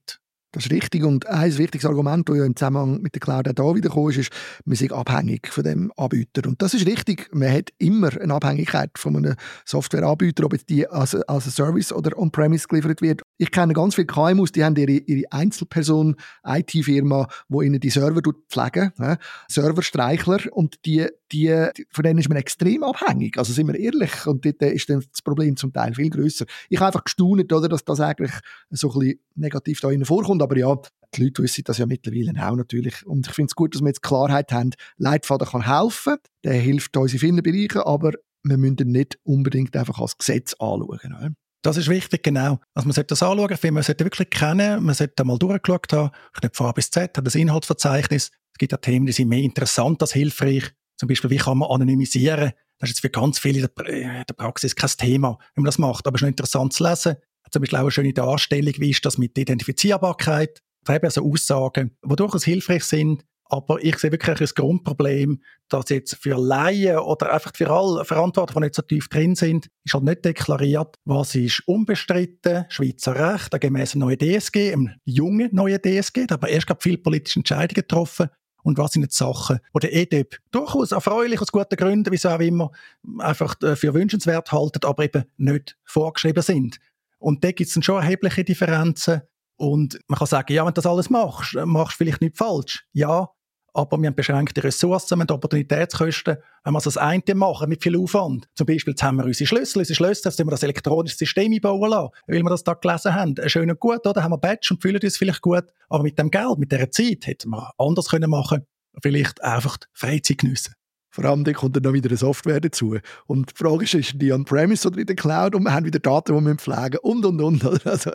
Das 0.53 0.67
ist 0.67 0.71
richtig. 0.71 1.03
Und 1.03 1.27
ein 1.27 1.57
wichtiges 1.57 1.85
Argument, 1.85 2.29
das 2.29 2.37
ja 2.37 2.45
im 2.45 2.55
Zusammenhang 2.55 3.01
mit 3.01 3.15
der 3.15 3.19
Cloud 3.19 3.47
auch 3.49 3.53
da 3.53 3.75
wieder 3.75 3.89
ist, 4.09 4.17
ist, 4.17 4.31
man 4.65 4.73
ist 4.73 4.93
abhängig 4.93 5.47
von 5.47 5.63
dem 5.63 5.91
Anbieter. 5.97 6.47
Und 6.47 6.61
das 6.61 6.75
ist 6.75 6.85
richtig. 6.85 7.27
Man 7.33 7.51
hat 7.51 7.71
immer 7.79 8.15
eine 8.21 8.35
Abhängigkeit 8.35 8.91
von 8.95 9.17
einem 9.17 9.35
Softwareanbieter, 9.65 10.45
ob 10.45 10.53
jetzt 10.53 10.69
die 10.69 10.87
als, 10.87 11.15
als 11.15 11.45
Service 11.55 11.91
oder 11.91 12.15
on-premise 12.19 12.67
geliefert 12.67 13.01
wird. 13.01 13.23
Ich 13.39 13.49
kenne 13.49 13.73
ganz 13.73 13.95
viele 13.95 14.05
KMUs, 14.05 14.51
die 14.51 14.63
haben 14.63 14.75
ihre, 14.75 14.91
ihre 14.91 15.31
Einzelperson, 15.31 16.17
IT-Firma, 16.45 17.27
wo 17.49 17.63
ihnen 17.63 17.79
die 17.79 17.89
Server 17.89 18.21
pflegen, 18.47 18.91
ja, 18.99 19.17
Serverstreichler. 19.47 20.39
Und 20.51 20.85
die, 20.85 21.07
die, 21.31 21.49
von 21.89 22.03
denen 22.03 22.19
ist 22.19 22.29
man 22.29 22.37
extrem 22.37 22.83
abhängig. 22.83 23.39
Also 23.39 23.53
sind 23.53 23.65
wir 23.67 23.79
ehrlich. 23.79 24.27
Und 24.27 24.45
dort 24.45 24.61
ist 24.61 24.87
dann 24.87 25.03
das 25.11 25.23
Problem 25.23 25.57
zum 25.57 25.73
Teil 25.73 25.95
viel 25.95 26.11
größer. 26.11 26.45
Ich 26.69 26.77
habe 26.77 26.87
einfach 26.87 27.05
gestaunt, 27.05 27.51
oder, 27.51 27.67
dass 27.67 27.83
das 27.83 27.99
eigentlich 27.99 28.33
so 28.69 28.91
ein 28.91 28.99
bisschen 28.99 29.19
negativ 29.33 29.79
da 29.79 29.89
vorkommt 30.03 30.42
aber 30.43 30.57
ja, 30.57 30.77
die 31.15 31.23
Leute 31.23 31.43
wissen 31.43 31.63
das 31.65 31.77
ja 31.77 31.85
mittlerweile 31.85 32.31
auch 32.47 32.55
natürlich. 32.55 33.05
Und 33.05 33.27
ich 33.27 33.33
finde 33.33 33.47
es 33.49 33.55
gut, 33.55 33.75
dass 33.75 33.81
wir 33.81 33.87
jetzt 33.87 34.01
Klarheit 34.01 34.51
haben. 34.51 34.71
Leitfaden 34.97 35.47
kann 35.47 35.65
helfen, 35.65 36.17
der 36.43 36.53
hilft 36.53 36.95
uns 36.97 37.13
in 37.13 37.19
vielen 37.19 37.43
Bereichen, 37.43 37.81
aber 37.81 38.13
wir 38.43 38.57
müssen 38.57 38.91
nicht 38.91 39.17
unbedingt 39.23 39.75
einfach 39.75 39.99
als 39.99 40.17
Gesetz 40.17 40.53
anschauen. 40.53 40.99
Oder? 41.05 41.31
Das 41.61 41.77
ist 41.77 41.87
wichtig, 41.87 42.23
genau. 42.23 42.59
Also 42.73 42.87
man 42.87 42.93
sollte 42.93 43.09
das 43.09 43.23
anschauen, 43.23 43.57
finde, 43.57 43.73
man 43.75 43.83
sollte 43.83 44.03
wirklich 44.03 44.29
kennen, 44.29 44.83
man 44.83 44.95
sollte 44.95 45.23
mal 45.23 45.37
durchgeschaut 45.37 45.93
haben, 45.93 46.11
ich 46.33 46.41
glaube 46.41 46.55
von 46.55 46.67
A 46.67 46.71
bis 46.73 46.91
Z, 46.91 47.17
hat 47.17 47.25
das 47.25 47.35
Inhaltsverzeichnis. 47.35 48.31
Es 48.51 48.57
gibt 48.57 48.71
ja 48.71 48.77
Themen, 48.77 49.05
die 49.05 49.13
sind 49.13 49.29
mehr 49.29 49.41
interessant 49.41 50.01
als 50.01 50.13
hilfreich. 50.13 50.71
Zum 50.97 51.07
Beispiel, 51.07 51.29
wie 51.29 51.37
kann 51.37 51.57
man 51.57 51.71
anonymisieren? 51.71 52.51
Das 52.79 52.89
ist 52.89 52.95
jetzt 52.97 53.01
für 53.01 53.09
ganz 53.09 53.39
viele 53.39 53.69
in 53.87 54.23
der 54.27 54.33
Praxis 54.35 54.75
kein 54.75 54.89
Thema, 54.89 55.37
wenn 55.55 55.63
man 55.63 55.65
das 55.65 55.77
macht, 55.77 56.05
aber 56.05 56.15
es 56.15 56.21
ist 56.21 56.23
noch 56.23 56.29
interessant 56.29 56.73
zu 56.73 56.83
lesen 56.83 57.15
zum 57.53 57.61
Beispiel 57.61 57.77
auch 57.77 57.83
eine 57.83 57.91
schöne 57.91 58.13
Darstellung, 58.13 58.73
wie 58.77 58.89
ist 58.89 59.05
das 59.05 59.17
mit 59.17 59.37
Identifizierbarkeit, 59.37 60.61
eben 60.89 61.05
also 61.05 61.23
Aussagen, 61.23 61.91
die 62.03 62.15
durchaus 62.15 62.43
hilfreich 62.43 62.83
sind, 62.83 63.23
aber 63.45 63.83
ich 63.83 63.99
sehe 63.99 64.11
wirklich 64.11 64.41
ein 64.41 64.47
Grundproblem, 64.55 65.41
dass 65.69 65.89
jetzt 65.89 66.15
für 66.15 66.35
Laien 66.35 66.97
oder 66.97 67.31
einfach 67.31 67.51
für 67.55 67.69
alle 67.69 68.03
Verantwortlichen, 68.03 68.61
die 68.61 68.65
nicht 68.65 68.75
so 68.75 68.81
tief 68.81 69.07
drin 69.09 69.35
sind, 69.35 69.67
ist 69.83 69.93
halt 69.93 70.03
nicht 70.03 70.25
deklariert, 70.25 70.95
was 71.05 71.35
ist 71.35 71.61
unbestritten, 71.67 72.65
Schweizer 72.69 73.33
Recht, 73.33 73.61
gemäß 73.61 73.93
neuen 73.95 74.17
DSG, 74.17 74.73
einem 74.73 74.89
jungen 75.05 75.49
neuen 75.53 75.79
DSG, 75.79 76.25
da 76.25 76.35
haben 76.35 76.41
wir 76.41 76.49
erst 76.49 76.65
gerade 76.65 76.81
viele 76.81 76.97
politische 76.97 77.39
Entscheidungen 77.39 77.75
getroffen, 77.75 78.29
und 78.63 78.77
was 78.77 78.93
sind 78.93 79.03
die 79.03 79.13
Sachen, 79.13 79.59
wo 79.73 79.79
der 79.79 79.93
EDIP 79.93 80.37
durchaus 80.51 80.93
erfreulich 80.93 81.41
aus 81.41 81.51
guten 81.51 81.75
Gründen, 81.75 82.11
wieso 82.11 82.29
auch 82.29 82.39
immer, 82.39 82.71
einfach 83.19 83.61
äh, 83.61 83.75
für 83.75 83.93
wünschenswert 83.93 84.51
halten, 84.51 84.85
aber 84.85 85.03
eben 85.03 85.25
nicht 85.37 85.77
vorgeschrieben 85.83 86.41
sind. 86.41 86.79
Und 87.23 87.41
da 87.41 87.53
gibt 87.53 87.69
es 87.69 87.73
dann 87.73 87.83
schon 87.83 88.01
erhebliche 88.03 88.43
Differenzen. 88.43 89.21
Und 89.55 89.97
man 90.07 90.19
kann 90.19 90.27
sagen, 90.27 90.51
ja, 90.51 90.63
wenn 90.63 90.73
du 90.73 90.81
das 90.81 90.85
alles 90.85 91.09
machst, 91.09 91.55
machst 91.65 91.93
du 91.93 92.03
vielleicht 92.03 92.21
nicht 92.21 92.37
falsch. 92.37 92.85
Ja, 92.91 93.29
aber 93.73 93.97
wir 93.97 94.07
haben 94.07 94.15
beschränkte 94.15 94.61
Ressourcen, 94.61 95.17
wir 95.17 95.21
haben 95.21 95.31
Opportunitätskosten. 95.31 96.35
Wenn 96.65 96.73
wir 96.73 96.81
das 96.81 96.97
eine 96.97 97.23
machen, 97.33 97.69
mit 97.69 97.81
viel 97.81 97.97
Aufwand, 97.97 98.49
zum 98.55 98.67
Beispiel, 98.67 98.91
jetzt 98.91 99.03
haben 99.03 99.15
wir 99.17 99.25
unsere 99.25 99.47
Schlüssel, 99.47 99.79
unsere 99.79 99.95
Schlüssel, 99.95 100.29
jetzt 100.29 100.37
wir 100.37 100.51
das 100.51 100.63
elektronische 100.63 101.15
System 101.15 101.53
einbauen 101.53 101.89
lassen, 101.89 102.09
weil 102.27 102.43
wir 102.43 102.49
das 102.49 102.65
da 102.65 102.73
gelesen 102.73 103.15
haben. 103.15 103.35
Schön 103.47 103.71
und 103.71 103.79
gut, 103.79 104.05
oder? 104.05 104.21
Haben 104.21 104.33
wir 104.33 104.37
Badge 104.37 104.67
und 104.71 104.81
fühlen 104.81 104.99
uns 105.01 105.15
vielleicht 105.15 105.41
gut. 105.41 105.63
Aber 105.87 106.03
mit 106.03 106.19
dem 106.19 106.29
Geld, 106.29 106.57
mit 106.57 106.73
dieser 106.73 106.91
Zeit, 106.91 107.25
hätten 107.25 107.51
wir 107.51 107.71
anders 107.77 108.09
können 108.09 108.29
machen 108.29 108.65
Vielleicht 109.01 109.41
einfach 109.41 109.77
Freizeit 109.93 110.39
geniessen. 110.39 110.75
Vor 111.13 111.25
allem 111.25 111.43
dann 111.43 111.53
kommt 111.53 111.75
dann 111.75 111.83
noch 111.83 111.93
wieder 111.93 112.09
eine 112.09 112.17
Software 112.17 112.59
dazu. 112.59 112.97
Und 113.27 113.51
die 113.51 113.55
Frage 113.55 113.83
ist, 113.83 113.93
ist 113.93 114.13
die 114.15 114.33
on-premise 114.33 114.87
oder 114.87 114.97
in 114.97 115.05
der 115.05 115.15
Cloud? 115.15 115.53
Und 115.53 115.63
wir 115.63 115.71
haben 115.71 115.85
wieder 115.85 115.99
Daten, 115.99 116.35
die 116.35 116.43
wir 116.43 116.55
pflegen 116.55 116.97
und, 117.03 117.23
und, 117.23 117.39
und. 117.39 117.63
Also, 117.85 118.11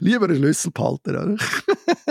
lieber 0.00 0.26
einen 0.26 0.36
Schlüssel 0.36 0.70
behalten, 0.70 1.38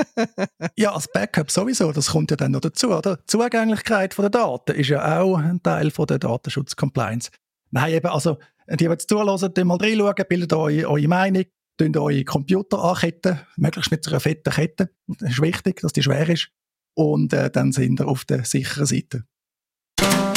ja, 0.75 0.93
als 0.93 1.07
Backup 1.11 1.51
sowieso, 1.51 1.91
das 1.91 2.09
kommt 2.09 2.31
ja 2.31 2.37
dann 2.37 2.53
noch 2.53 2.61
dazu, 2.61 2.89
oder? 2.89 3.17
Die 3.17 3.25
Zugänglichkeit 3.27 4.17
der 4.17 4.29
Daten 4.31 4.75
ist 4.75 4.89
ja 4.89 5.21
auch 5.21 5.37
ein 5.37 5.61
Teil 5.61 5.91
von 5.91 6.07
der 6.07 6.17
Datenschutz-Compliance. 6.17 7.29
Nein, 7.69 7.93
eben, 7.93 8.07
also, 8.07 8.39
die, 8.67 8.77
die 8.77 8.85
jetzt 8.85 9.07
zuhören, 9.07 9.53
die 9.53 9.63
mal 9.63 9.77
reinschauen, 9.77 10.25
bildet 10.27 10.53
eure, 10.53 10.89
eure 10.89 11.07
Meinung, 11.07 11.43
tun 11.77 11.95
eure 11.97 12.23
Computer 12.23 12.83
anketten, 12.83 13.41
möglichst 13.57 13.91
mit 13.91 14.07
einer 14.07 14.19
fetten 14.19 14.51
Kette. 14.51 14.89
Das 15.05 15.29
ist 15.29 15.41
wichtig, 15.41 15.81
dass 15.81 15.93
die 15.93 16.01
schwer 16.01 16.27
ist. 16.29 16.49
Und 16.95 17.31
äh, 17.33 17.51
dann 17.51 17.71
sind 17.73 17.99
wir 17.99 18.07
auf 18.07 18.25
der 18.25 18.43
sicheren 18.43 18.87
Seite. 18.87 19.25
Thank 19.97 20.29
you. 20.29 20.34